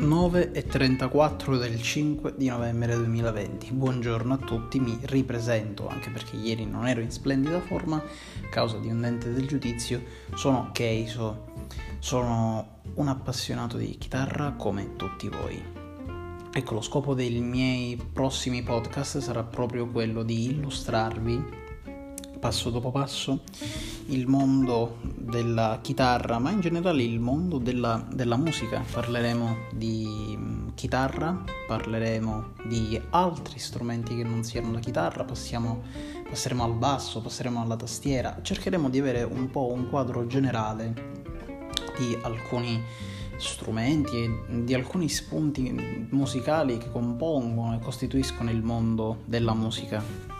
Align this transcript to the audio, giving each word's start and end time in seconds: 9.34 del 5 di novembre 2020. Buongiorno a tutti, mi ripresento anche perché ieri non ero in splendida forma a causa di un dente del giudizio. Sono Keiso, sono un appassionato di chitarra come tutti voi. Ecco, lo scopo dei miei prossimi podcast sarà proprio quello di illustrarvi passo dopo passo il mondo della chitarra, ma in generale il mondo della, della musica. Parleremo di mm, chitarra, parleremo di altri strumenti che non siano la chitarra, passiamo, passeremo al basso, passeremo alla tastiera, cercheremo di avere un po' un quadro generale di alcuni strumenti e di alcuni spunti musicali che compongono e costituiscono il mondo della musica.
9.34 0.00 1.58
del 1.58 1.82
5 1.82 2.32
di 2.34 2.48
novembre 2.48 2.96
2020. 2.96 3.70
Buongiorno 3.72 4.32
a 4.32 4.38
tutti, 4.38 4.80
mi 4.80 4.98
ripresento 5.02 5.88
anche 5.88 6.08
perché 6.08 6.36
ieri 6.36 6.64
non 6.64 6.88
ero 6.88 7.02
in 7.02 7.10
splendida 7.10 7.60
forma 7.60 7.96
a 7.96 8.48
causa 8.48 8.78
di 8.78 8.88
un 8.88 9.02
dente 9.02 9.30
del 9.30 9.46
giudizio. 9.46 10.02
Sono 10.34 10.70
Keiso, 10.72 11.52
sono 11.98 12.80
un 12.94 13.08
appassionato 13.08 13.76
di 13.76 13.98
chitarra 13.98 14.52
come 14.52 14.96
tutti 14.96 15.28
voi. 15.28 15.62
Ecco, 16.50 16.74
lo 16.74 16.80
scopo 16.80 17.12
dei 17.12 17.38
miei 17.40 17.96
prossimi 17.96 18.62
podcast 18.62 19.18
sarà 19.18 19.42
proprio 19.42 19.86
quello 19.86 20.22
di 20.22 20.46
illustrarvi 20.46 21.58
passo 22.40 22.70
dopo 22.70 22.90
passo 22.90 23.42
il 24.06 24.26
mondo 24.26 24.96
della 25.20 25.78
chitarra, 25.82 26.38
ma 26.38 26.50
in 26.50 26.60
generale 26.60 27.02
il 27.02 27.20
mondo 27.20 27.58
della, 27.58 28.04
della 28.10 28.36
musica. 28.36 28.82
Parleremo 28.90 29.66
di 29.72 30.34
mm, 30.36 30.68
chitarra, 30.74 31.44
parleremo 31.66 32.54
di 32.66 33.00
altri 33.10 33.58
strumenti 33.58 34.16
che 34.16 34.24
non 34.24 34.42
siano 34.42 34.72
la 34.72 34.78
chitarra, 34.78 35.24
passiamo, 35.24 35.82
passeremo 36.28 36.64
al 36.64 36.74
basso, 36.74 37.20
passeremo 37.20 37.60
alla 37.60 37.76
tastiera, 37.76 38.38
cercheremo 38.40 38.88
di 38.88 38.98
avere 38.98 39.22
un 39.22 39.50
po' 39.50 39.70
un 39.70 39.88
quadro 39.88 40.26
generale 40.26 41.18
di 41.98 42.16
alcuni 42.22 42.82
strumenti 43.36 44.16
e 44.24 44.62
di 44.64 44.74
alcuni 44.74 45.08
spunti 45.08 46.06
musicali 46.10 46.78
che 46.78 46.90
compongono 46.90 47.74
e 47.74 47.78
costituiscono 47.78 48.50
il 48.50 48.62
mondo 48.62 49.22
della 49.26 49.54
musica. 49.54 50.39